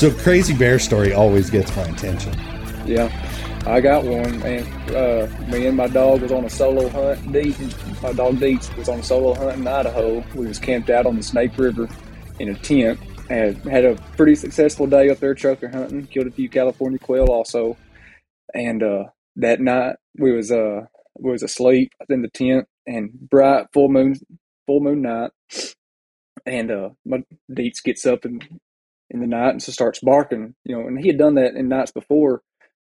[0.00, 2.32] So crazy bear story always gets my attention.
[2.86, 3.12] Yeah,
[3.66, 7.30] I got one, and uh, me and my dog was on a solo hunt.
[7.30, 7.54] Deep,
[8.02, 10.24] my dog Deets was on a solo hunt in Idaho.
[10.34, 11.86] We was camped out on the Snake River
[12.38, 12.98] in a tent.
[13.28, 16.06] and had a pretty successful day up there chukar hunting.
[16.06, 17.76] Killed a few California quail also,
[18.54, 19.04] and uh,
[19.36, 20.80] that night we was uh
[21.18, 24.18] we was asleep in the tent and bright full moon
[24.66, 25.32] full moon night,
[26.46, 28.40] and uh my Deets gets up in
[29.10, 30.54] in the night and so starts barking.
[30.64, 32.42] You know, and he had done that in nights before.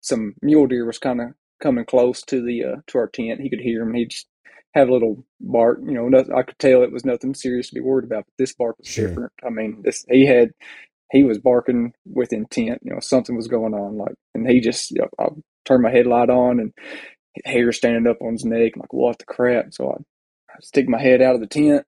[0.01, 1.29] Some mule deer was kind of
[1.63, 3.41] coming close to the uh, to our tent.
[3.41, 3.95] He could hear him.
[3.95, 4.27] He'd just
[4.75, 5.81] have a little bark.
[5.85, 8.25] You know, nothing, I could tell it was nothing serious to be worried about.
[8.27, 9.09] But this bark was Sure.
[9.09, 9.33] different.
[9.45, 10.51] I mean, this he had
[11.13, 12.81] he was barking with intent.
[12.85, 13.99] You know, something was going on.
[13.99, 15.29] Like, and he just you know, I
[15.65, 16.73] turned my headlight on and
[17.45, 18.73] hair standing up on his neck.
[18.75, 19.73] I'm like, what the crap?
[19.73, 19.97] So I,
[20.53, 21.85] I stick my head out of the tent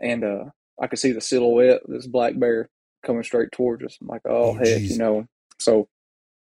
[0.00, 0.44] and uh,
[0.80, 2.68] I could see the silhouette of this black bear
[3.04, 3.98] coming straight towards us.
[4.00, 4.90] I'm like, oh, Oh, heck, geez.
[4.90, 5.26] you know.
[5.58, 5.88] So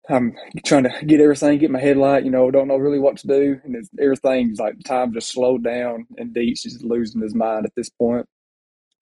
[0.10, 3.28] I'm trying to get everything, get my headlight, you know, don't know really what to
[3.28, 3.60] do.
[3.64, 7.74] And it's, everything's like time just slowed down and Deets is losing his mind at
[7.76, 8.26] this point.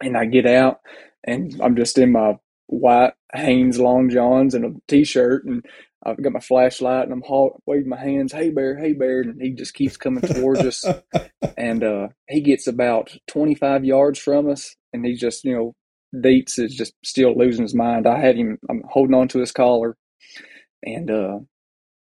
[0.02, 0.80] And I get out
[1.26, 5.64] and I'm just in my white Hanes long johns and a t-shirt and
[6.04, 9.40] I've got my flashlight and I'm haw- waving my hands, hey bear, hey bear, and
[9.42, 10.84] he just keeps coming towards us
[11.58, 15.74] and uh, he gets about 25 yards from us, and he's just, you know,
[16.16, 18.08] Deets is just still losing his mind.
[18.08, 19.96] I had him, I'm holding on to his collar,
[20.84, 21.40] and uh,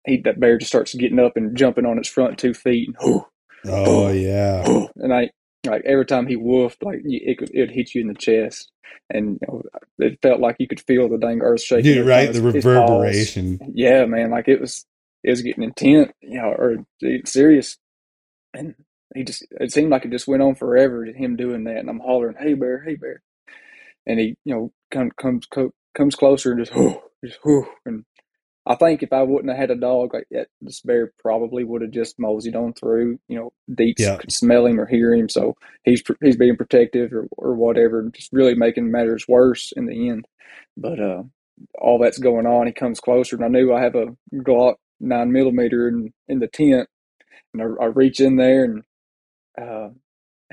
[0.05, 2.97] he that bear just starts getting up and jumping on its front two feet, and
[3.01, 3.25] whoo,
[3.65, 4.63] Oh yeah.
[4.97, 5.29] and I
[5.65, 8.71] like every time he woofed, like it could it hit you in the chest,
[9.09, 9.63] and you know,
[9.99, 11.93] it felt like you could feel the dang earth shaking.
[11.95, 13.59] Dude, right, the his- paws- reverberation.
[13.73, 14.85] yeah, man, like it was
[15.23, 16.75] it was getting intense, you know, or
[17.25, 17.77] serious.
[18.53, 18.75] And
[19.15, 21.99] he just it seemed like it just went on forever him doing that and I'm
[21.99, 23.23] hollering, Hey bear, hey bear.
[24.07, 27.67] And he, you know, come, comes co- comes closer and just whoo, just whoo.
[27.85, 28.05] And
[28.65, 31.81] I think if I wouldn't have had a dog like that, this bear probably would
[31.83, 33.19] have just moseyed on through.
[33.27, 34.17] You know, Deets Yeah.
[34.17, 38.33] could smell him or hear him, so he's he's being protective or or whatever, just
[38.33, 40.27] really making matters worse in the end.
[40.77, 41.23] But uh,
[41.79, 45.31] all that's going on, he comes closer, and I knew I have a Glock nine
[45.31, 46.89] millimeter in in the tent,
[47.53, 48.83] and I, I reach in there and
[49.61, 49.89] uh,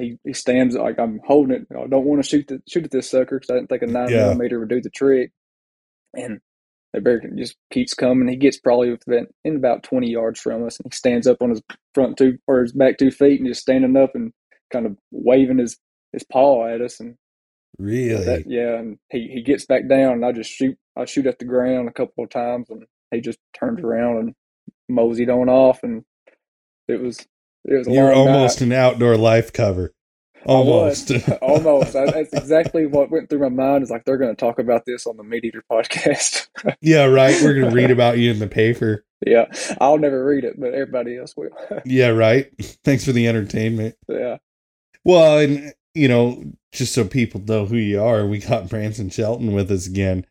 [0.02, 1.68] he he stands like I'm holding it.
[1.76, 3.88] I don't want to shoot the shoot at this sucker because I didn't think a
[3.88, 4.18] nine Yeah.
[4.18, 5.32] millimeter would do the trick.
[6.16, 6.40] And
[6.94, 8.28] the bear just keeps coming.
[8.28, 11.50] He gets probably within in about twenty yards from us, and he stands up on
[11.50, 11.62] his
[11.94, 14.32] front two or his back two feet and just standing up and
[14.72, 15.78] kind of waving his
[16.12, 17.00] his paw at us.
[17.00, 17.16] And
[17.78, 18.24] Really?
[18.24, 20.76] that, yeah, and he, he gets back down, and I just shoot.
[20.96, 24.34] I shoot at the ground a couple of times, and he just turns around and
[24.88, 26.04] moseyed on off, and
[26.88, 27.31] it was it was a
[27.64, 28.66] You're almost night.
[28.66, 29.92] an outdoor life cover.
[30.46, 30.50] I.
[30.50, 31.12] Almost.
[31.42, 31.94] almost.
[31.94, 33.82] I, that's exactly what went through my mind.
[33.82, 36.48] Is like they're going to talk about this on the Meat Eater podcast.
[36.80, 37.40] yeah, right.
[37.42, 39.04] We're gonna read about you in the paper.
[39.24, 39.44] yeah,
[39.80, 41.50] I'll never read it, but everybody else will.
[41.84, 42.50] Yeah, right.
[42.84, 43.94] Thanks for the entertainment.
[44.08, 44.38] yeah,
[45.04, 49.52] Well, and you know, just so people know who you are, we got Branson Shelton
[49.52, 50.26] with us again.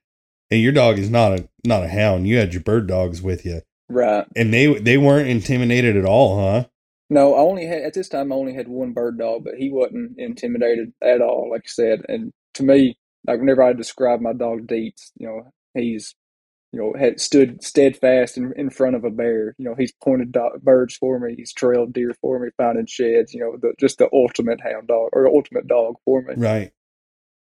[0.49, 2.27] And your dog is not a not a hound.
[2.27, 4.25] You had your bird dogs with you, right.
[4.35, 6.65] and they they weren't intimidated at all, huh?
[7.11, 8.31] No, I only had at this time.
[8.31, 11.49] I only had one bird dog, but he wasn't intimidated at all.
[11.51, 15.51] Like you said, and to me, like whenever I describe my dog Deets, you know,
[15.73, 16.15] he's
[16.71, 19.55] you know had stood steadfast in, in front of a bear.
[19.57, 21.35] You know, he's pointed do- birds for me.
[21.35, 23.33] He's trailed deer for me, finding sheds.
[23.33, 26.35] You know, the, just the ultimate hound dog or ultimate dog for me.
[26.37, 26.71] Right.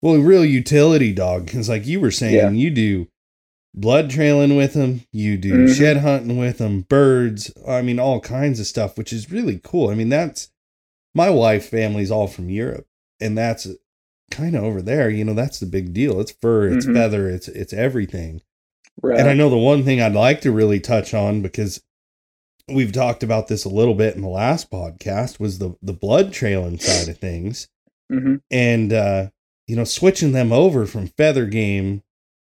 [0.03, 2.51] Well, a real utility dog, because like you were saying, Yeah.
[2.51, 3.09] you do
[3.75, 5.77] blood trailing with them, you do Mhm.
[5.77, 7.51] shed hunting with them, birds.
[7.67, 9.89] I mean, all kinds of stuff, which is really cool.
[9.91, 10.51] I mean, that's
[11.15, 12.87] my wife' family's all from Europe,
[13.21, 13.67] and that's
[14.31, 15.11] kind of over there.
[15.11, 16.21] You know, that's the big deal.
[16.21, 16.95] It's fur, it's Mhm.
[16.95, 18.41] feather, it's it's everything.
[19.03, 19.19] Right.
[19.19, 21.83] And I know the one thing I'd like to really touch on because
[22.69, 26.33] we've talked about this a little bit in the last podcast was the the blood
[26.33, 27.69] trailing side of things
[28.11, 29.29] hmm and uh
[29.67, 32.03] you know switching them over from feather game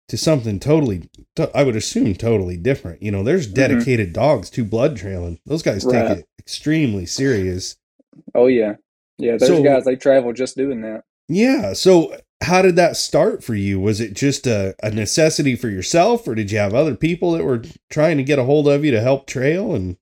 [0.08, 4.64] to something totally to- i would assume totally different you know there's dedicated dogs to
[4.64, 6.20] blood trailing those guys take Mm-hmm.
[6.20, 7.76] It extremely serious
[8.34, 8.76] Oh yeah,
[9.18, 9.38] yeah.
[9.38, 11.04] Those So- guys they travel just doing that.
[11.28, 15.70] yeah so how did that start for you was it just a, a necessity for
[15.70, 18.86] yourself or did you have other people that were trying to get a hold of
[18.86, 19.98] you to help trail and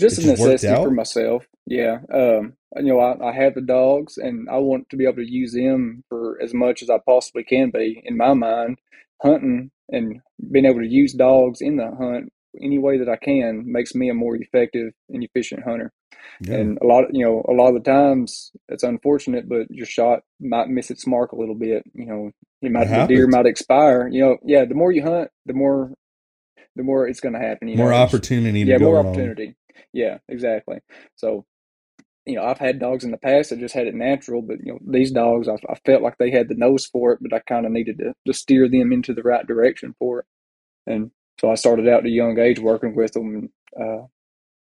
[0.00, 1.46] just a necessity for myself.
[1.66, 1.98] Yeah.
[2.12, 5.30] Um, you know, I, I have the dogs and I want to be able to
[5.30, 8.78] use them for as much as I possibly can be in my mind.
[9.22, 10.20] Hunting and
[10.50, 14.10] being able to use dogs in the hunt any way that I can makes me
[14.10, 15.90] a more effective and efficient hunter.
[16.40, 19.86] yeah, And a lot, you know, a lot of the times it's unfortunate, but your
[19.86, 21.82] shot might miss its mark a little bit.
[21.94, 22.30] You know,
[22.60, 24.08] You might It the deer might expire.
[24.08, 24.64] You know, yeah.
[24.64, 25.92] The more you hunt, the more
[26.76, 27.68] the more it's going to happen.
[27.68, 29.54] You More know, opportunity yeah, more opportunity.
[29.92, 30.78] Yeah, exactly.
[31.16, 31.44] So,
[32.26, 34.72] you know, I've had dogs in the past that just had it natural, but you
[34.72, 37.40] know, these dogs, I, I felt like they had the nose for it, but I
[37.40, 40.26] kind of needed to, to steer them into the right direction for it.
[40.86, 41.10] And
[41.40, 44.02] so I started out at a young age working with them, uh,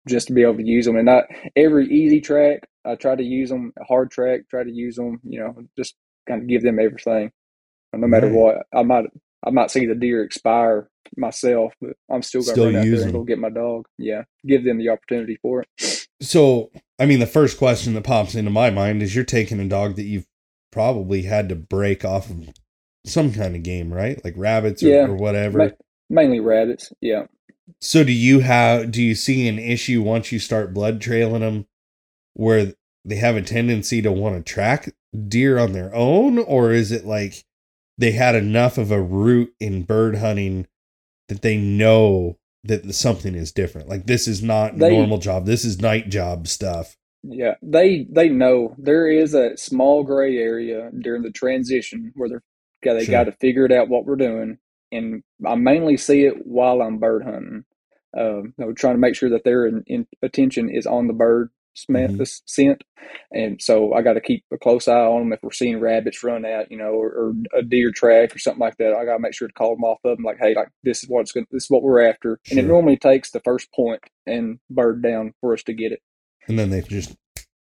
[0.07, 0.97] just to be able to use them.
[0.97, 1.25] And not
[1.55, 3.73] every easy track, I try to use them.
[3.87, 5.19] Hard track, try to use them.
[5.23, 5.95] You know, just
[6.27, 7.31] kind of give them everything.
[7.93, 8.35] No matter Right.
[8.35, 9.05] what, I might
[9.45, 13.03] I might see the deer expire myself, but I'm still going to run out there
[13.03, 13.85] and go get my dog.
[13.97, 16.02] Yeah, give them the opportunity for it.
[16.23, 19.67] So, I mean, the first question that pops into my mind is you're taking a
[19.67, 20.27] dog that you've
[20.71, 22.49] probably had to break off of
[23.05, 24.23] some kind of game, right?
[24.23, 25.05] Like rabbits or, Yeah.
[25.07, 25.57] or whatever.
[25.57, 25.69] Ma-
[26.09, 26.91] mainly rabbits.
[27.01, 27.25] Yeah.
[27.81, 31.65] So do you have do you see an issue once you start blood trailing them
[32.33, 32.73] where
[33.05, 34.93] they have a tendency to want to track
[35.27, 37.45] deer on their own or is it like
[37.97, 40.67] they had enough of a root in bird hunting
[41.29, 43.89] that they know that something is different.
[43.89, 45.45] Like this is not They- normal job.
[45.45, 46.95] This is night job stuff.
[47.23, 48.75] Yeah, they they know.
[48.77, 52.43] There is a small gray area during the transition where they're
[52.83, 53.13] yeah, they Sure.
[53.13, 54.57] got to figure it out what we're doing,
[54.91, 57.63] and I mainly see it while I'm bird hunting.
[58.15, 61.13] Um, you know, trying to make sure that their in, in, attention is on the
[61.13, 62.17] bird smell, Mhm.
[62.17, 62.83] the scent,
[63.31, 66.23] and so I got to keep a close eye on them if we're seeing rabbits
[66.23, 68.93] run out, you know, or, or a deer track or something like that.
[68.93, 71.03] I got to make sure to call them off of them, like, hey, like this
[71.03, 74.01] is what's going, this is what we're after, and it normally takes the first point
[74.25, 75.99] and bird down for us to get it.
[76.47, 77.15] and then they just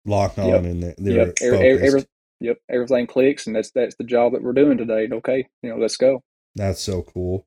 [0.05, 0.63] lock on Yep.
[0.63, 1.33] and they're, they're Yep.
[1.41, 2.05] Every, every, every,
[2.39, 2.57] yep.
[2.69, 5.07] Everything clicks, and that's that's the job that we're doing today.
[5.11, 6.21] Okay, you know, let's go.
[6.55, 7.45] That's so cool.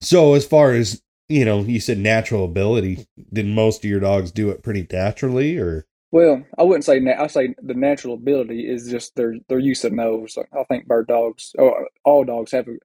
[0.00, 3.06] So as far as you know, you said natural ability.
[3.32, 7.22] Did most of your dogs do it pretty naturally, or Well, I wouldn't say na-
[7.22, 10.36] I say the natural ability is just their their use of nose.
[10.36, 12.78] Like, I think bird dogs, or all dogs, have an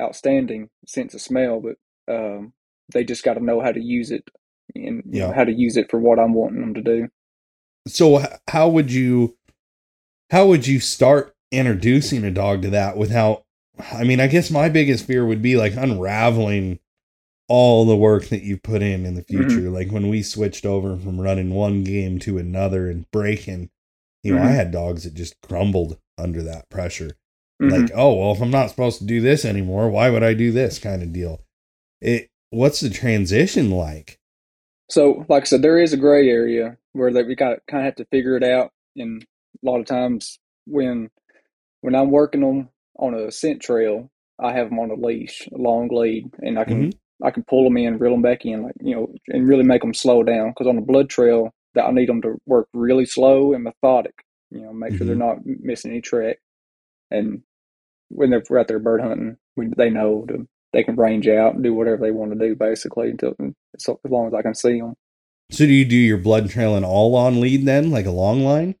[0.00, 1.76] outstanding sense of smell, but
[2.12, 2.52] um,
[2.92, 4.28] they just got to know how to use it
[4.74, 7.08] and you know, how to use it for what I'm wanting them to do.
[7.86, 9.36] so how would you
[10.30, 13.44] how would you start introducing a dog to that without
[13.92, 16.78] I mean, I guess my biggest fear would be like unraveling
[17.48, 19.58] all the work that you put in in the Mm-hmm.
[19.58, 19.70] future.
[19.70, 23.70] Like when we switched over from running one game to another and breaking,
[24.22, 24.52] you know, I Mhm.
[24.52, 27.12] had dogs that just crumbled under that pressure.
[27.62, 27.70] Mhm.
[27.70, 30.52] like oh well if i'm not supposed to do this anymore why would i do
[30.52, 31.40] this kind of deal
[32.00, 34.18] it what's the transition like
[34.90, 37.86] So, like I said, there is a gray area where that we got kind of
[37.86, 38.72] have to figure it out.
[38.96, 39.24] And
[39.62, 41.10] a lot of times, when
[41.82, 42.68] when I'm working on
[42.98, 46.64] on a scent trail, I have them on a leash, a long lead, and I
[46.64, 46.88] can
[47.22, 49.82] I can pull them in, reel them back in, like you know, and really make
[49.82, 50.50] them slow down.
[50.50, 54.14] Because on the blood trail, that I need them to work really slow and methodic.
[54.50, 56.38] You know, make sure they're not missing any track.
[57.10, 57.42] And
[58.08, 61.62] when they're out there bird hunting, we, they know to they can range out and
[61.62, 63.34] do whatever they want to do, basically, until
[63.76, 64.94] as long as I can see them.
[65.50, 68.74] so do you do your blood trailing all on lead then like a long line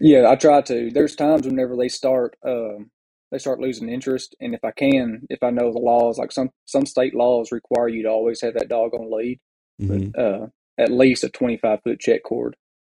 [0.00, 0.90] Yeah, I try to.
[0.90, 2.90] There's times whenever they start, um,
[3.32, 6.50] they start losing interest, and if I can, if I know the laws, like some
[6.66, 9.40] some state laws require you to always have that dog on lead,
[9.80, 10.12] Mhm.
[10.12, 10.46] but uh,
[10.78, 12.54] at least a 25 foot check cord.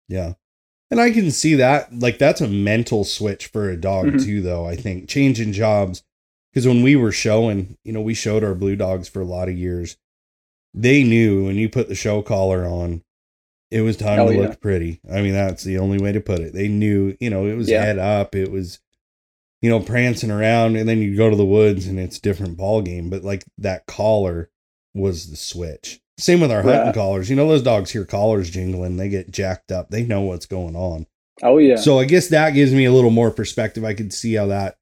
[0.08, 0.34] yeah
[0.92, 4.24] and i can see that like that's a mental switch for a dog Mhm.
[4.24, 6.04] too though i think changing jobs
[6.54, 9.50] because when we were showing you know we showed our blue dogs for a lot
[9.50, 9.98] of years
[10.76, 13.02] they knew when you put the show collar on
[13.72, 14.42] it was time Oh, to yeah.
[14.42, 17.46] look pretty i mean that's the only way to put it they knew you know
[17.48, 17.84] it was Yeah.
[17.84, 18.80] head up it was
[19.62, 22.58] you know prancing around and then you go to the woods and it's a different
[22.58, 24.50] ball game but like that collar
[24.94, 28.98] was the switch same with our hunting collars you know those dogs hear collars jingling
[28.98, 31.06] they get jacked up they know what's going on
[31.44, 33.84] Oh yeah, so I guess that gives me a little more perspective.
[33.84, 34.78] I could see how that,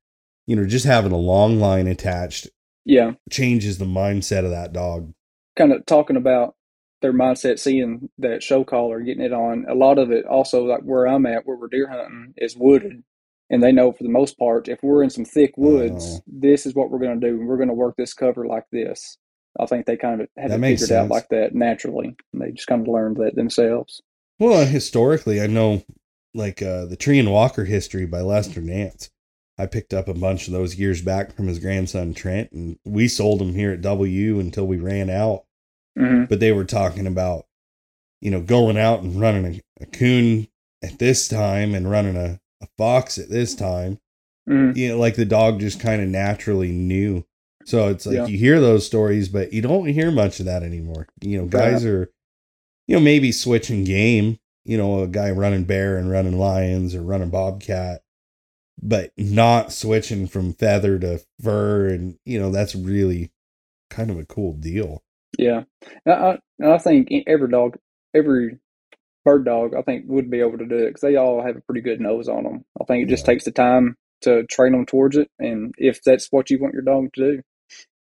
[0.45, 2.47] you know, just having a long line attached
[2.85, 3.13] yeah.
[3.31, 5.13] changes the mindset of that dog.
[5.55, 6.55] Kind of talking about
[7.01, 9.65] their mindset, seeing that show collar, getting it on.
[9.67, 13.03] A lot of it also, like where I'm at, where we're deer hunting, is wooded,
[13.49, 16.23] and they know for the most part, if we're in some thick woods, Oh.
[16.27, 18.65] this is what we're going to do, and we're going to work this cover like
[18.71, 19.17] this.
[19.59, 22.15] I think they kind of had That it figured out like that naturally.
[22.33, 24.01] And they just kind of learned that themselves.
[24.39, 25.83] Well, historically, I know
[26.33, 29.11] like uh, the Treeing Walker history by Lester Nance.
[29.59, 33.07] I picked up a bunch of those years back from his grandson Trent, and we
[33.07, 35.43] sold them here at W until we ran out.
[35.95, 37.45] hmm But they were talking about,
[38.19, 39.45] you know, going out and running
[39.79, 40.47] a, a coon
[40.81, 43.99] at this time and running a, a fox at this time.
[44.47, 47.25] hmm you know, like the dog just kind of naturally knew.
[47.65, 48.25] So it's like Yeah.
[48.27, 51.07] you hear those stories, but you don't hear much of that anymore.
[51.21, 52.11] You know, guys are,
[52.87, 54.39] you know, maybe switching game.
[54.65, 58.01] You know, a guy running bear and running lions or running bobcat.
[58.81, 63.31] but not switching from feather to fur, and you know that's really
[63.89, 65.03] kind of a cool deal.
[65.37, 65.63] Yeah,
[66.05, 67.77] and I, and I think every dog,
[68.13, 68.59] every
[69.23, 71.61] bird dog, I think would be able to do it because they all have a
[71.61, 72.65] pretty good nose on them.
[72.79, 73.33] I think it just yeah.
[73.33, 76.83] takes the time to train them towards it, and if that's what you want your
[76.83, 77.41] dog to do.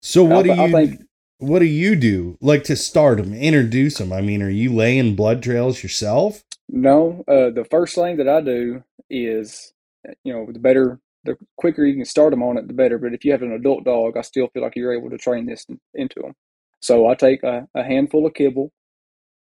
[0.02, 0.62] So what I, do you?
[0.62, 1.02] I think,
[1.38, 4.14] what do you do like to start them, introduce them?
[4.14, 6.44] I mean, are you laying blood trails yourself?
[6.70, 9.74] No, uh, the first thing that I do is,
[10.24, 12.98] you know, the better, the quicker you can start them on it, the better.
[12.98, 15.46] But if you have an adult dog, I still feel like you're able to train
[15.48, 16.34] this into them.
[16.82, 18.72] So I take a, a handful of kibble,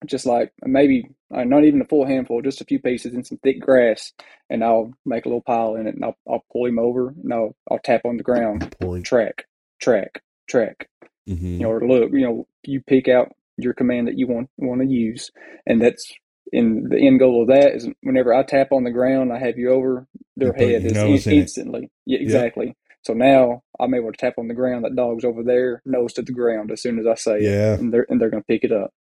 [0.05, 3.38] just like maybe uh, not even a full handful, just a few pieces in some
[3.38, 4.12] thick grass,
[4.50, 7.33] and I'll make a little pile in it, and I'll, I'll pull him over, and
[7.33, 9.47] I'll, I'll tap on the ground, track,
[9.81, 10.88] track, track.
[11.29, 11.47] Mm-hmm.
[11.47, 14.81] You know, or look, you know, you pick out your command that you want want
[14.83, 15.31] to use,
[15.67, 16.12] and that's
[16.53, 19.59] in the end goal of that is whenever I tap on the ground, I have
[19.59, 21.91] you over their head is in, instantly.
[22.05, 22.67] Yeah, exactly.
[22.67, 22.76] Yep.
[23.06, 24.84] So now I'm able to tap on the ground.
[24.84, 27.75] That dog's over there, nose to the ground as soon as I say yeah.
[27.75, 28.92] it, and they're and they're going to pick it up.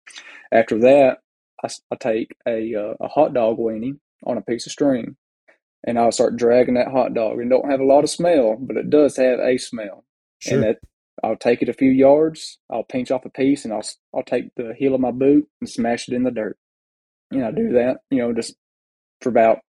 [0.52, 1.20] After that,
[1.64, 5.16] I, I take a uh, a hot dog weenie on a piece of string,
[5.86, 7.40] and I'll start dragging that hot dog.
[7.40, 10.04] And don't have a lot of smell, but it does have a smell.
[10.38, 10.56] Sure.
[10.56, 10.76] And that
[11.22, 12.58] I'll take it a few yards.
[12.70, 15.70] I'll pinch off a piece, and I'll I'll take the heel of my boot and
[15.70, 16.58] smash it in the dirt.
[17.30, 18.54] And I do that, you know, just
[19.22, 19.60] for about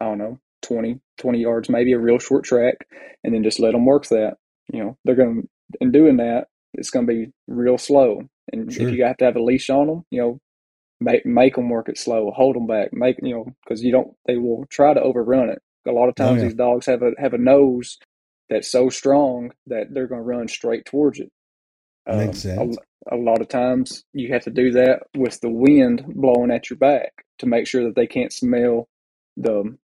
[0.00, 2.86] I don't know 20, 20 yards, maybe a real short track,
[3.24, 4.34] and then just let them work that.
[4.72, 5.48] You know, they're going to
[5.80, 8.20] in doing that, it's going to be real slow.
[8.52, 8.88] And sure.
[8.88, 10.40] if you have to have a leash on them, you know,
[11.00, 14.14] make make them work it slow, hold them back, make you know, because you don't,
[14.26, 15.60] they will try to overrun it.
[15.86, 16.48] A lot of oh, times, oh, yeah.
[16.48, 17.98] these dogs have a have a nose
[18.48, 21.30] that's so strong that they're going to run straight towards it.
[22.08, 22.76] Um, Makes sense.
[23.10, 26.70] A, a, lot of times, you have to do that with the wind blowing at
[26.70, 28.88] your back to make sure that they can't smell
[29.36, 29.76] the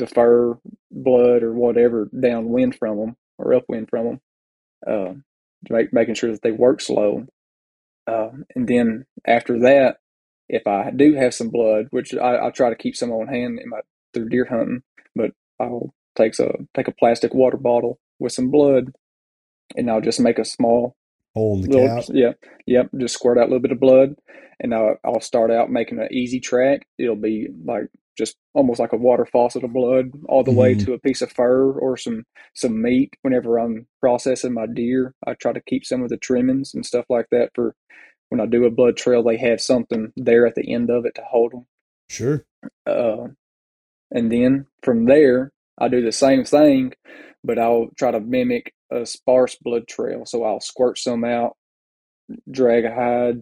[0.00, 0.58] the fur,
[0.90, 4.20] blood, or whatever downwind from them or upwind from them.
[4.86, 5.12] Uh,
[5.68, 7.26] make, making sure that they work slow.
[8.06, 9.98] Uh, and then after that,
[10.48, 13.60] if I do have some blood, which I, I try to keep some on hand
[13.62, 13.80] in my
[14.12, 14.82] through deer hunting,
[15.14, 15.30] but
[15.60, 18.92] I'll take a take a plastic water bottle with some blood,
[19.76, 20.96] and I'll just make a small
[21.34, 22.04] hole in the little, cap.
[22.08, 22.32] Yeah,
[22.66, 22.88] yep.
[22.98, 24.16] Just squirt out a little bit of blood,
[24.58, 26.88] and I'll, I'll start out making an easy track.
[26.98, 27.86] It'll be like
[28.20, 30.60] just almost like a water faucet of blood all the mm-hmm.
[30.60, 32.22] way to a piece of fur or some
[32.54, 35.14] some meat whenever i'm processing my deer.
[35.26, 37.74] I try to keep some of the trimmings and stuff like that for
[38.28, 41.14] when i do a blood trail they have something there at the end of it
[41.14, 41.66] to hold them
[42.10, 42.44] sure.
[42.86, 43.28] Uh,
[44.10, 46.92] and then from there i do the same thing
[47.42, 50.26] but i'll try to mimic a sparse blood trail.
[50.26, 51.56] So i'll squirt some out
[52.50, 53.40] drag a hide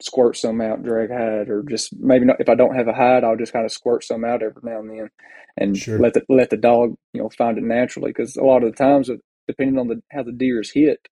[0.00, 2.40] squirt some out, drag hide, or just maybe not.
[2.40, 4.78] If I don't have a hide, I'll just kind of squirt some out every now
[4.78, 5.10] and then,
[5.56, 5.98] and sure.
[5.98, 8.10] let the let the dog you know find it naturally.
[8.10, 9.10] Because a lot of the times,
[9.46, 11.08] depending on the how the deer is hit,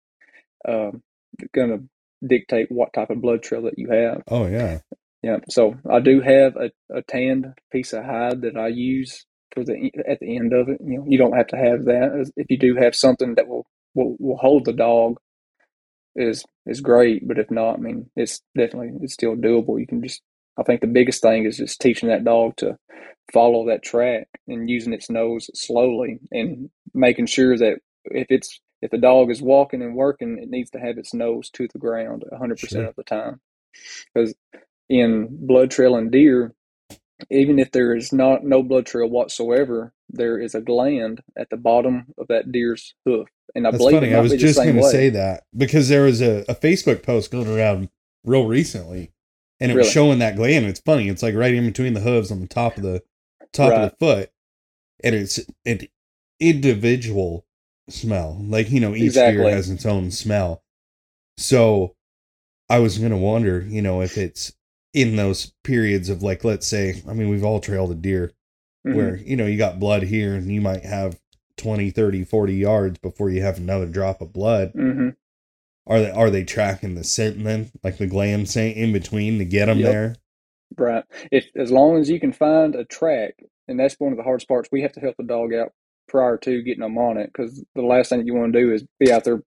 [0.68, 1.02] um,
[1.38, 4.22] it's going to dictate what type of blood trail that you have.
[4.28, 4.78] Oh yeah,
[5.22, 5.38] yeah.
[5.48, 9.90] So I do have a, a tanned piece of hide that I use for the
[10.08, 10.80] at the end of it.
[10.84, 13.66] You know, you don't have to have that if you do have something that will
[13.94, 15.18] will, will hold the dog
[16.16, 17.26] is is great.
[17.26, 19.78] But if not, I mean, it's definitely it's still doable.
[19.78, 20.22] You can just
[20.58, 22.78] I think the biggest thing is just teaching that dog to
[23.32, 28.90] follow that track and using its nose slowly and making sure that if it's if
[28.90, 32.24] the dog is walking and working, it needs to have its nose to the ground
[32.32, 32.84] 100% sure.
[32.84, 33.40] of the time.
[34.14, 34.34] Because
[34.88, 36.54] in blood trailing deer,
[37.30, 41.56] even if there is not no blood trail whatsoever, there is a gland at the
[41.56, 43.28] bottom of that deer's hoof.
[43.54, 44.14] And I That's believe funny.
[44.14, 47.48] I was just going to say that because there was a, a Facebook post going
[47.48, 47.88] around
[48.24, 49.12] real recently,
[49.60, 49.86] and it really?
[49.86, 50.66] was showing that gland.
[50.66, 51.08] It's funny.
[51.08, 53.02] It's like right in between the hooves on the top of the
[53.52, 53.80] top right.
[53.80, 54.30] of the foot,
[55.02, 55.80] and it's an
[56.38, 57.46] individual
[57.88, 58.36] smell.
[58.42, 59.42] Like you know, each exactly.
[59.42, 60.62] deer has its own smell.
[61.38, 61.94] So
[62.68, 64.52] I was going to wonder, you know, if it's
[64.96, 68.32] in those periods of like, let's say, I mean, we've all trailed a deer
[68.84, 68.96] mm-hmm.
[68.96, 71.20] where, you know, you got blood here and you might have
[71.58, 74.72] 20, 30, 40 yards before you have another drop of blood.
[74.72, 75.10] Mm-hmm.
[75.86, 79.44] Are they are they tracking the scent then, like the gland scent in between to
[79.44, 79.92] get them yep.
[79.92, 80.16] there?
[80.76, 81.04] Right.
[81.30, 83.34] If as long as you can find a track,
[83.68, 85.72] and that's one of the hardest parts, we have to help the dog out
[86.08, 88.84] prior to getting them on it because the last thing you want to do is
[88.98, 89.42] be out there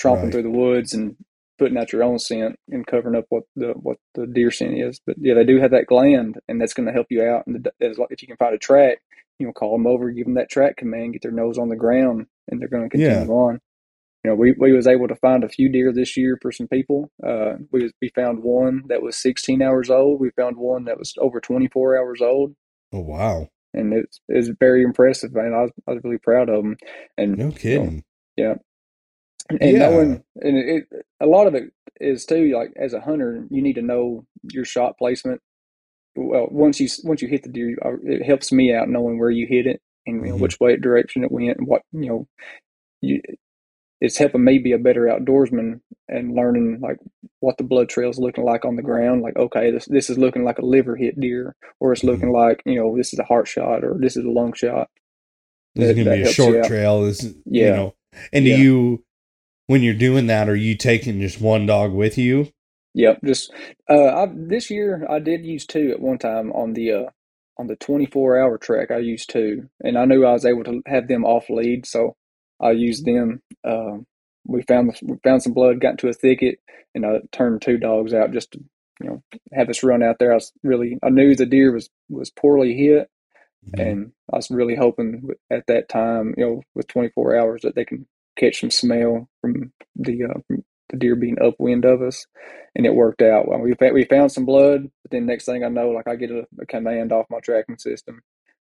[0.00, 0.32] tromping right.
[0.32, 1.16] through the woods and
[1.58, 5.00] putting out your own scent and covering up what the what the deer scent is.
[5.06, 7.46] But yeah, they do have that gland, and that's going to help you out.
[7.46, 8.98] And if you can find a track,
[9.38, 11.76] you know, call them over, give them that track command, get their nose on the
[11.76, 13.32] ground, and they're going to continue yeah.
[13.32, 13.60] on.
[14.24, 16.66] You know, we, we was able to find a few deer this year for some
[16.66, 17.10] people.
[17.24, 20.20] Uh, we we found one that was 16 hours old.
[20.20, 22.54] We found one that was over 24 hours old.
[22.92, 23.48] Oh wow!
[23.76, 26.76] and it's it's very impressive, and I was I was really proud of them.
[27.16, 28.02] And no kidding.
[28.36, 28.54] You know, yeah,
[29.50, 29.78] and Yeah.
[29.78, 30.84] knowing and it,
[31.20, 34.64] a lot of it is too like as a hunter, you need to know your
[34.64, 35.40] shot placement.
[36.16, 39.30] Well, once you once you hit the deer, uh, it helps me out knowing where
[39.30, 40.40] you hit it and you know, Mhm.
[40.40, 42.28] which way direction it went, and what you know.
[43.02, 43.20] You,
[44.00, 46.98] it's helping me be a better outdoorsman and learning like
[47.40, 49.22] what the blood trail is looking like on the ground.
[49.22, 52.62] Like, okay, this this is looking like a liver hit deer, or it's looking like
[52.66, 54.88] you know this is a heart shot, or this is a lung shot.
[55.74, 57.02] This is gonna be a short trail.
[57.04, 57.76] This is, you Yeah.
[57.76, 57.94] know.
[58.32, 58.56] And do Yeah.
[58.58, 59.04] you
[59.68, 62.50] when you're doing that, are you taking just one dog with you?
[62.94, 63.52] Yep, just
[63.88, 63.94] uh,
[64.24, 67.04] I, this year I did use two at one time on the uh,
[67.58, 68.90] on the 24 hour track.
[68.90, 72.16] I used two, and I knew I was able to have them off lead, so
[72.60, 73.42] I used them.
[73.64, 74.06] Um,
[74.46, 76.58] we found we found some blood, got into a thicket,
[76.94, 78.60] and I turned two dogs out just to
[79.00, 80.32] you know have us run out there.
[80.32, 83.08] I was really I knew the deer was was poorly hit,
[83.68, 83.82] Mm-hmm.
[83.82, 87.84] and I was really hoping at that time, you know, with 24 hours that they
[87.84, 92.26] can catch some smell from the uh, from the deer being upwind of us,
[92.74, 93.48] and it worked out.
[93.48, 96.30] Well, we we found some blood, but then next thing I know, like I get
[96.30, 98.22] a, a command off my tracking system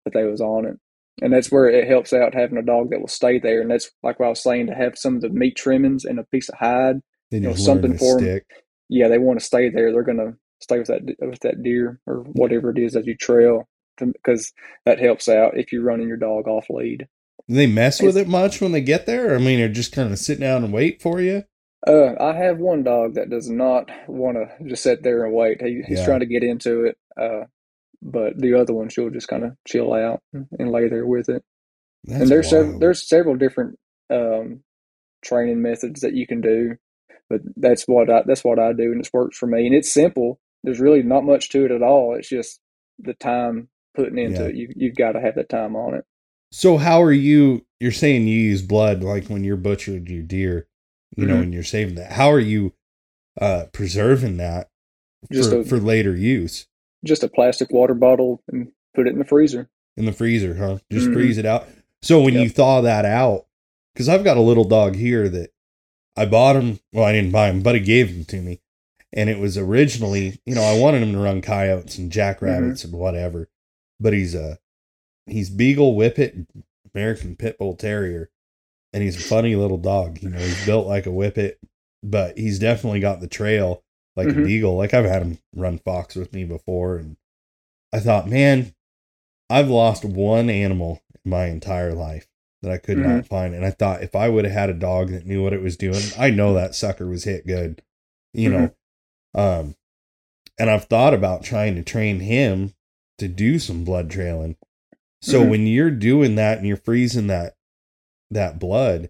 [0.06, 0.78] that they was on it,
[1.22, 3.92] and that's where it helps out having a dog that will stay there, and that's
[4.04, 6.50] like what I was saying to have some of the meat trimmings and a piece
[6.50, 7.02] of hide.
[7.32, 8.24] You know, something for to for 'em.
[8.24, 8.46] stick.
[8.90, 9.92] Yeah, they want to stay there.
[9.92, 13.68] They're gonna stay with that with that deer or whatever it is that you trail,
[14.00, 14.54] because
[14.86, 17.08] that helps out if you're running your dog off lead.
[17.48, 19.34] Do they mess with it much when they get there?
[19.36, 21.44] I mean, they're just kind of sit down and wait for you.
[21.86, 25.62] Uh, I have one dog that does not want to just sit there and wait.
[25.62, 26.06] He, he's Yeah.
[26.06, 26.98] trying to get into it.
[27.20, 27.46] Uh,
[28.02, 31.44] but the other one, she'll just kind of chill out and lay there with it.
[32.04, 33.78] That's and there's several, there's several different
[34.10, 34.62] um,
[35.24, 36.76] training methods that you can do,
[37.30, 39.66] but that's what I that's what I do, and it's worked for me.
[39.66, 40.40] And it's simple.
[40.64, 42.16] There's really not much to it at all.
[42.18, 42.60] It's just
[43.00, 44.48] the time putting into Yeah.
[44.50, 44.56] it.
[44.56, 46.06] You you've got to have the time on it.
[46.52, 47.66] So how are you?
[47.80, 50.68] You're saying you use blood like when you're butchered your deer,
[51.16, 51.44] you know, Mhm.
[51.44, 52.14] and you're saving that.
[52.14, 52.74] How are you
[53.40, 54.70] uh preserving that
[55.32, 56.66] Just for, a- for later use
[57.06, 59.70] Just a plastic water bottle and put it in the freezer.
[59.96, 60.56] in the freezer?
[60.56, 60.80] Huh?
[60.92, 61.14] Just Mhm.
[61.14, 61.68] freeze it out.
[62.02, 63.46] So when you thaw that out,
[63.94, 65.52] because I've got a little dog here that
[66.16, 66.80] I bought him.
[66.94, 68.60] Well, I didn't buy him, but he gave him to me,
[69.14, 72.94] and it was originally, you know, I wanted him to run coyotes and jackrabbits and
[72.94, 73.50] whatever,
[74.00, 74.58] but he's a
[75.28, 76.36] he's beagle whippet
[76.94, 78.30] American pit bull terrier,
[78.94, 80.22] and he's a funny little dog.
[80.22, 81.60] You know, he's built like a whippet,
[82.04, 83.84] but he's definitely got the trail
[84.16, 84.46] like a Mhm.
[84.46, 84.76] beagle.
[84.76, 87.18] Like I've had him run fox with me before, and
[87.94, 88.74] I thought, man,
[89.50, 92.28] I've lost one animal in my entire life
[92.62, 95.10] that I could not find, and I thought if I would have had a dog
[95.12, 97.82] that knew what it was doing, I know that sucker was hit good,
[98.34, 98.76] you know.
[99.36, 99.76] Um,
[100.58, 102.74] and I've thought about trying to train him
[103.20, 104.58] to do some blood trailing.
[105.22, 105.50] So Mhm.
[105.50, 107.56] when you're doing that and you're freezing that
[108.32, 109.10] that blood,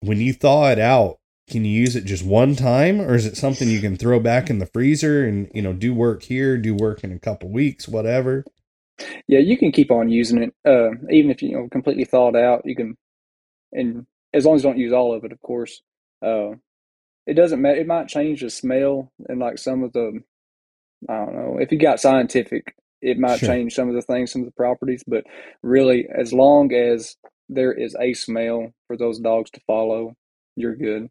[0.00, 1.18] when you thaw it out,
[1.50, 4.50] can you use it just one time, or is it something you can throw back
[4.50, 7.88] in the freezer and you know do work here, do work in a couple weeks,
[7.88, 8.46] whatever?
[9.28, 12.62] Yeah, you can keep on using it, uh, even if you know completely thawed out.
[12.66, 12.96] You can,
[13.72, 15.82] and as long as you don't use all of it, of course.
[16.24, 16.52] Uh,
[17.26, 17.80] it doesn't matter.
[17.80, 20.20] It might change the smell and like some of the,
[21.08, 21.58] I don't know.
[21.60, 23.48] If you got scientific, it might Sure.
[23.48, 25.04] change some of the things, some of the properties.
[25.06, 25.24] But
[25.62, 27.16] really, as long as
[27.48, 30.14] there is a smell for those dogs to follow,
[30.56, 31.08] you're good.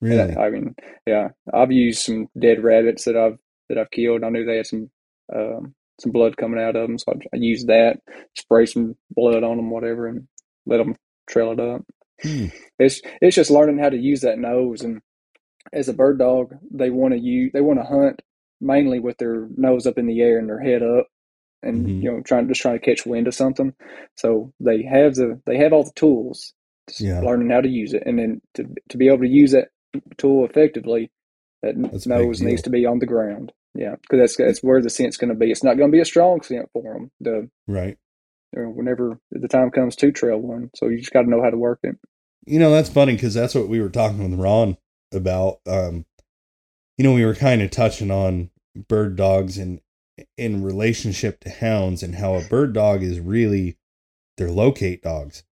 [0.00, 0.36] Really?
[0.36, 0.74] I, I mean,
[1.06, 3.38] yeah, I've used some dead rabbits that I've
[3.68, 4.24] that I've killed.
[4.24, 4.90] I knew they had some
[5.34, 8.00] um, some blood coming out of them, so I, I used that,
[8.36, 10.26] spray some blood on them, whatever, and
[10.66, 10.96] let them
[11.28, 11.82] trail it up.
[12.22, 12.46] Hmm.
[12.78, 15.00] It's it's just learning how to use that nose, and
[15.72, 18.22] as a bird dog, they want to use they want to hunt
[18.60, 21.06] mainly with their nose up in the air and their head up,
[21.62, 22.02] and Mhm.
[22.02, 23.74] you know trying just trying to catch wind of something.
[24.16, 26.54] So they have the they have all the tools.
[26.88, 27.20] Just Yeah.
[27.20, 29.68] learning how to use it, and then to to be able to use that
[30.18, 31.10] tool effectively,
[31.62, 33.52] that That's nose needs to be on the ground.
[33.74, 35.50] Yeah, because that's that's where the scent's going to be.
[35.50, 37.10] It's not going to be a strong scent for them.
[37.20, 37.96] The Right.
[38.56, 41.42] you know, whenever the time comes to trail one, so you just got to know
[41.42, 41.96] how to work it.
[42.46, 44.76] You know, that's funny because that's what we were talking with Ron
[45.12, 45.60] about.
[45.66, 46.04] Um,
[46.98, 48.50] you know, we were kind of touching on
[48.88, 49.80] bird dogs and
[50.40, 53.76] in relationship to hounds and how a bird dog is really
[54.38, 55.44] they're locate dogs.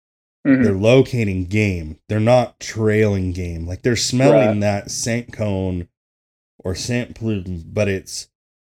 [0.46, 0.64] Mhm.
[0.64, 1.98] They're locating game.
[2.09, 3.66] They're not trailing game.
[3.66, 4.61] Like they're smelling Right.
[4.61, 5.88] that scent cone
[6.64, 8.29] or scent plume, but it's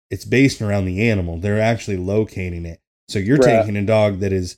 [0.10, 1.38] it's based around the animal.
[1.38, 2.80] They're actually locating it.
[3.08, 3.60] So you're Right.
[3.60, 4.58] taking a dog that is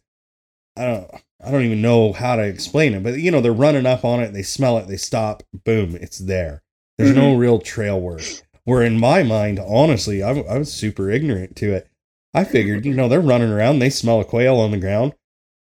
[0.78, 1.12] I don't
[1.44, 4.22] I don't even know how to explain it, but you know, they're running up on
[4.22, 6.62] it, they smell it, they stop, boom, it's there.
[6.98, 8.22] There's no real trail work.
[8.64, 11.90] Where in my mind, honestly, I, I was super ignorant to it.
[12.34, 15.14] I figured, you know, they're running around, they smell a quail on the ground.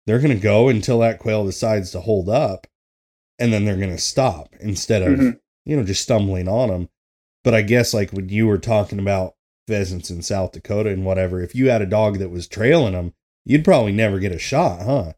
[0.06, 2.68] They're going to go until that quail decides to hold up
[3.40, 5.40] and then they're going to stop instead of, Mhm.
[5.66, 6.90] you know, just stumbling on them.
[7.44, 9.36] But I guess like when you were talking about
[9.68, 13.14] pheasants in South Dakota and whatever, if you had a dog that was trailing them,
[13.46, 15.14] you'd probably never get a shot, huh?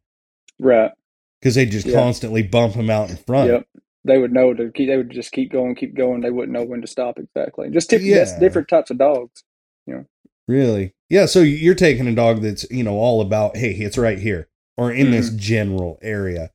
[0.59, 0.91] Right.
[1.39, 1.95] Because they just Yeah.
[1.99, 3.49] constantly bump them out in front.
[3.49, 3.65] Yep.
[4.03, 4.87] They would know to keep.
[4.89, 6.21] They would just keep going, keep going.
[6.21, 7.69] They wouldn't know when to stop exactly.
[7.69, 8.39] Just tip, Yeah.
[8.39, 9.43] different types of dogs.
[9.85, 10.05] You know.
[10.47, 10.93] Really?
[11.09, 11.27] Yeah.
[11.27, 14.91] So you're taking a dog that's, you know, all about, hey, it's right here or
[14.91, 15.37] in this mm-hmm.
[15.37, 16.51] general area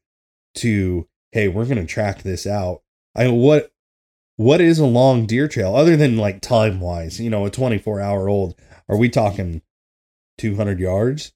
[0.57, 2.83] to, hey, we're going to track this out.
[3.15, 3.71] I what,
[4.37, 8.01] what is a long deer trail other than like time wise, you know, a 24
[8.01, 8.55] hour old?
[8.89, 9.63] Are we talking
[10.39, 11.33] 200 yards,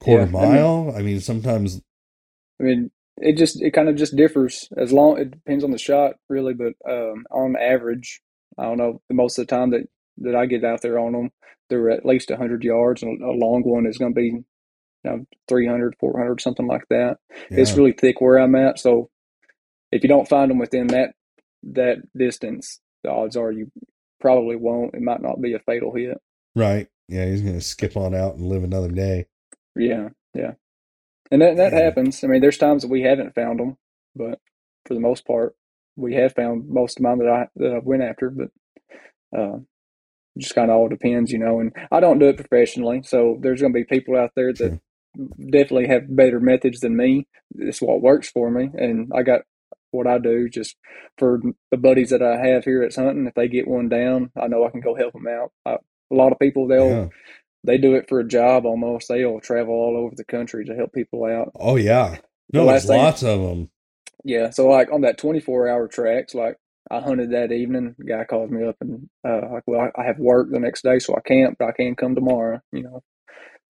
[0.00, 0.94] quarter Yeah, I mean- mile?
[0.96, 1.82] I mean, sometimes,
[2.60, 5.18] I mean, it just it kind of just differs as long.
[5.18, 6.54] It depends on the shot, really.
[6.54, 8.20] But um, on average,
[8.58, 9.00] I don't know.
[9.10, 9.86] Most of the time that
[10.18, 11.30] that I get out there on them,
[11.68, 14.44] they're at least hundred yards, and a long one is going to be, you
[15.04, 17.16] know, 300, 400, something like that.
[17.50, 19.10] It's really thick where I'm at, so
[19.92, 21.14] if you don't find them within that
[21.72, 23.70] that distance, the odds are you
[24.20, 24.94] probably won't.
[24.94, 26.18] It might not be a fatal hit.
[26.54, 26.88] right.
[27.08, 27.26] Yeah.
[27.26, 29.26] He's going to skip on out and live another day.
[29.74, 30.52] Yeah, yeah,
[31.30, 32.22] and that that happens.
[32.24, 33.76] I mean, there's times that we haven't found them,
[34.14, 34.40] but
[34.86, 35.54] for the most part,
[35.96, 38.30] we have found most of mine that I that I've went after.
[38.30, 38.48] But
[39.36, 39.58] uh,
[40.38, 41.60] just kind of all depends, you know.
[41.60, 44.80] And I don't do it professionally, so there's going to be people out there that
[45.50, 47.26] definitely have better methods than me.
[47.56, 49.42] It's what works for me, and I got
[49.92, 50.76] what I do just
[51.18, 51.40] for
[51.70, 53.26] the buddies that I have here at hunting.
[53.26, 55.52] If they get one down, I know I can go help them out.
[55.66, 55.78] I,
[56.12, 57.08] a lot of people they'll Yeah.
[57.64, 59.08] They do it for a job almost.
[59.08, 61.52] They'll travel all over the country to help people out.
[61.54, 62.18] Oh, yeah.
[62.52, 63.70] No, The there's thing- lots of them.
[64.22, 66.56] Yeah, so like on that 24 hour tracks, like
[66.90, 67.94] I hunted that evening.
[68.06, 71.14] Guy calls me up and uh, like, well, I, have work the next day, so
[71.16, 72.60] I can't, but I can come tomorrow.
[72.70, 73.02] You know,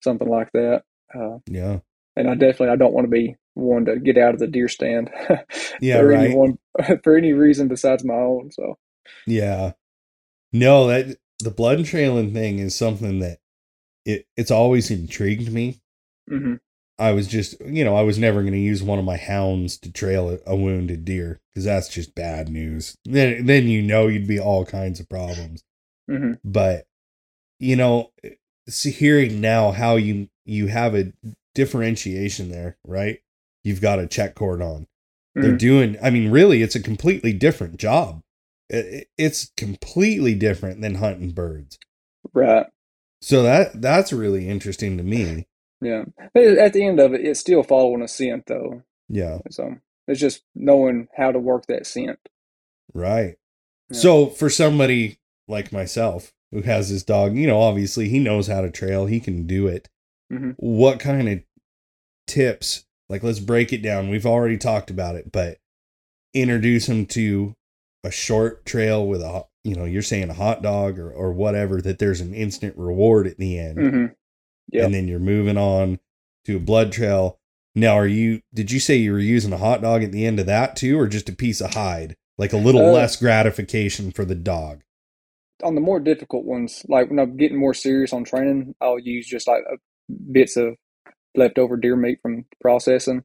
[0.03, 0.83] something like that.
[1.15, 1.79] Uh, Yeah.
[2.17, 4.67] and I definitely I don't want to be one to get out of the deer
[4.67, 5.09] stand.
[5.81, 6.25] Yeah, for right.
[6.25, 6.57] anyone
[7.03, 8.51] for any reason besides my own.
[8.51, 8.77] So
[9.25, 9.71] Yeah.
[10.51, 13.37] No, that the blood trailing thing is something that
[14.05, 15.81] it it's always intrigued me.
[16.29, 16.55] hmm
[16.99, 19.75] I was just, you know, I was never going to use one of my hounds
[19.79, 22.95] to trail a, wounded deer because that's just bad news.
[23.05, 25.63] Then then you know you'd be all kinds of problems.
[26.07, 26.85] hmm But
[27.59, 28.11] you know,
[28.85, 31.11] hearing now how you you have a
[31.55, 33.19] differentiation there, right?
[33.63, 34.87] You've got a check cord on.
[35.35, 35.57] They're Mhm.
[35.59, 35.97] doing.
[36.03, 38.21] I mean, really, it's a completely different job.
[38.69, 41.79] It- it- it's completely different than hunting birds.
[42.33, 42.67] right.
[43.21, 45.47] So that that's really interesting to me.
[45.81, 46.05] Yeah.
[46.33, 48.83] But At the end of it, it's still following a scent though.
[49.09, 49.75] Yeah, So
[50.07, 52.19] it's just knowing how to work that scent.
[52.93, 53.35] right.
[53.89, 53.97] Yeah.
[53.99, 58.61] So for somebody like myself who has this dog, you know, obviously he knows how
[58.61, 59.05] to trail.
[59.05, 59.89] He can do it.
[60.31, 60.55] Mhm.
[60.57, 61.39] What kind of
[62.27, 62.85] tips?
[63.09, 64.09] Like, let's break it down.
[64.09, 65.57] We've already talked about it, but
[66.33, 67.53] introduce him to
[68.05, 71.81] a short trail with a, you know, you're saying a hot dog or or whatever.
[71.81, 73.77] That there's an instant reward at the end.
[73.77, 74.05] hmm
[74.71, 74.85] Yep.
[74.85, 75.99] and then you're moving on
[76.45, 77.39] to a blood trail.
[77.75, 78.41] Now, are you?
[78.53, 80.99] Did you say you were using a hot dog at the end of that too,
[80.99, 84.83] or just a piece of hide, like a little Uh, less gratification for the dog?
[85.63, 89.27] on the more difficult ones, like when I'm getting more serious on training, I'll use
[89.27, 89.61] just like
[90.31, 90.75] bits of
[91.35, 93.23] leftover deer meat from processing.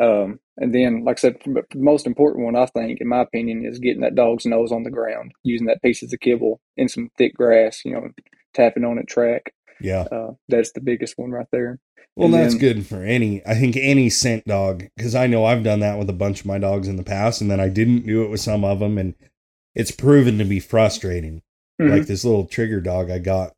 [0.00, 3.64] Um, and then, like I said, the most important one, I think, in my opinion,
[3.64, 7.10] is getting that dog's nose on the ground, using that pieces of kibble in some
[7.18, 8.08] thick grass, you know,
[8.54, 9.52] tapping on it track.
[9.80, 10.02] Yeah.
[10.12, 11.78] Uh, that's the biggest one right there.
[12.14, 13.44] Well, And that's then- good for any.
[13.46, 16.46] I think any scent dog, because I know I've done that with a bunch of
[16.46, 18.98] my dogs in the past, and then I didn't do it with some of them,
[18.98, 19.14] and
[19.74, 21.40] it's proven to be frustrating.
[21.80, 21.90] Mhm.
[21.90, 23.54] Like this little trigger dog I got.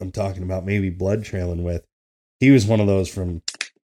[0.00, 1.82] I'm talking about maybe blood trailing with.
[2.38, 3.42] He was one of those from,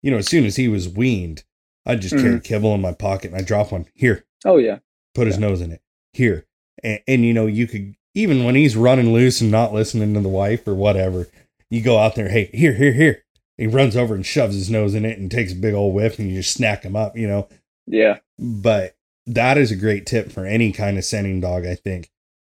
[0.03, 1.43] you know, as soon as he was weaned,
[1.87, 2.21] I just Mhm.
[2.21, 4.25] carry kibble in my pocket and I drop one here.
[4.45, 4.79] oh yeah,
[5.15, 5.81] put his nose in it.
[6.13, 6.45] Here.
[6.83, 10.19] And, and you know you could even when he's running loose and not listening to
[10.19, 11.27] the wife or whatever
[11.71, 13.23] you go out there hey here here here.
[13.57, 16.19] He runs over and shoves his nose in it and takes a big old whiff
[16.19, 17.47] and you just snack him up you know?
[17.87, 18.95] Yeah, but
[19.25, 22.11] that is a great tip for any kind of scenting dog i think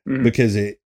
[0.08, 0.24] Mhm.
[0.24, 0.80] because it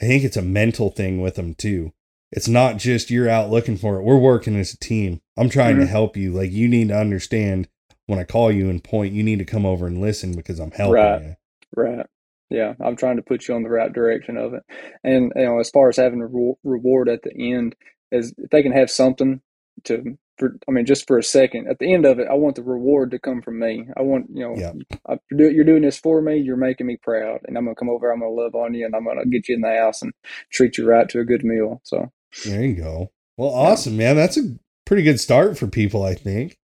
[0.00, 1.92] i think it's a mental thing with them too
[2.32, 5.78] it's not just you're out looking for it we're working as a team i'm trying
[5.78, 5.88] to Mhm.
[5.88, 7.68] help you like you need to understand
[8.06, 10.72] when i call you and point you need to come over and listen because i'm
[10.72, 11.22] helping Right.
[11.22, 11.36] you
[11.76, 12.06] Right.
[12.50, 14.64] Yeah, I'm trying to put you on the right direction of it.
[15.04, 17.76] And you know, as far as having a re- reward at the end,
[18.10, 19.40] is if they can have something
[19.84, 21.68] to, for, I mean, just for a second.
[21.68, 23.86] At the end of it, I want the reward to come from me.
[23.96, 24.72] I want you know, Yeah.
[25.08, 26.38] I, you're doing this for me.
[26.38, 28.10] You're making me proud, and I'm gonna come over.
[28.10, 30.12] I'm gonna love on you, and I'm gonna get you in the house and
[30.50, 31.80] treat you right to a good meal.
[31.84, 32.10] So
[32.46, 33.10] There you go.
[33.36, 34.16] Well, awesome, man.
[34.16, 34.42] That's a
[34.84, 36.58] pretty good start for people, I think.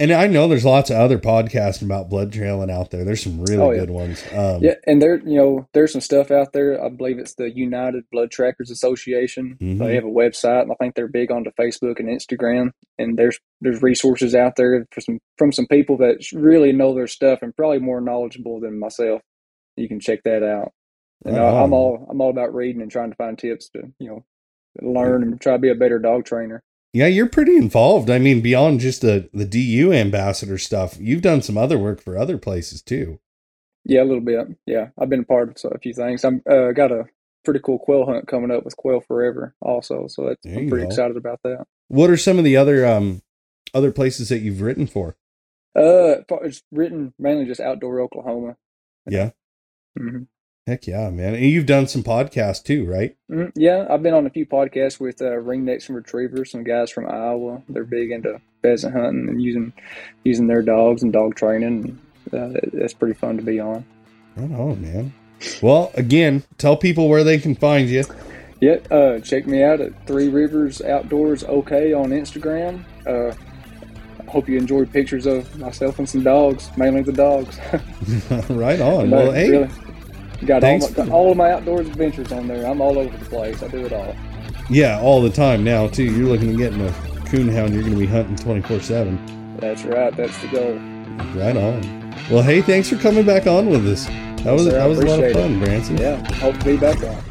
[0.00, 3.04] And I know there's lots of other podcasts about blood trailing out there.
[3.04, 3.80] There's some really Oh, yeah.
[3.80, 4.22] good ones.
[4.32, 6.80] Um, Yeah, and there, you know, there's some stuff out there.
[6.80, 9.56] I believe it's the United Blood Trackers Association.
[9.60, 9.78] Mhm.
[9.80, 12.70] They have a website, and I think they're big onto Facebook and Instagram.
[12.96, 17.08] And there's there's resources out there for some from some people that really know their
[17.08, 19.20] stuff and probably more knowledgeable than myself.
[19.76, 20.70] You can check that out.
[21.24, 21.62] And Right.
[21.64, 24.24] I'm all I'm all about reading and trying to find tips to you know
[24.80, 26.62] learn and try to be a better dog trainer.
[26.92, 28.10] Yeah, you're pretty involved.
[28.10, 32.16] I mean, beyond just the the DU ambassador stuff, you've done some other work for
[32.16, 33.20] other places too.
[33.84, 34.48] Yeah, a little bit.
[34.66, 36.24] Yeah, I've been a part of a few things.
[36.24, 37.04] I'm uh, got a
[37.44, 40.88] pretty cool quail hunt coming up with Quail Forever also, so that's I'm pretty go.
[40.88, 41.64] excited about that.
[41.88, 43.22] What are some of the other um
[43.74, 45.16] other places that you've written for?
[45.76, 48.56] Uh, it's written mainly just outdoor Oklahoma.
[49.08, 49.30] Yeah.
[49.96, 50.24] hmm
[50.68, 51.34] Heck yeah, man.
[51.34, 53.16] And you've done some podcasts too, right?
[53.30, 56.90] hmm Yeah, I've been on a few podcasts with uh, ringnecks and retrievers, some guys
[56.90, 57.62] from Iowa.
[57.70, 59.72] They're big into pheasant hunting and using
[60.24, 61.98] using their dogs and dog training.
[62.30, 63.82] Uh, that's pretty fun to be on.
[64.36, 65.14] Right on, man.
[65.62, 68.04] Well, again, tell people where they can find you.
[68.60, 72.84] Yeah, uh, check me out at Three Rivers Outdoors OK on Instagram.
[73.06, 73.34] Uh,
[74.20, 77.58] I hope you enjoyed pictures of myself and some dogs, mainly the dogs.
[78.50, 79.10] right on.
[79.10, 79.70] Well, hey, really,
[80.46, 82.66] got all, my, got all of my outdoors adventures on there.
[82.66, 83.62] I'm all over the place.
[83.62, 84.14] I do it all.
[84.70, 86.04] yeah, all the time now too.
[86.04, 86.90] You're looking at getting a
[87.28, 87.72] coonhound.
[87.72, 89.56] You're going to be hunting 24 seven.
[89.58, 90.14] That's right.
[90.16, 90.74] That's the goal.
[91.34, 92.14] Right on.
[92.30, 94.06] Well, hey, thanks for coming back on with us.
[94.44, 94.72] That was sir.
[94.72, 95.96] That was a lot of fun, Branson.
[95.96, 97.22] Yeah, hope to be back on.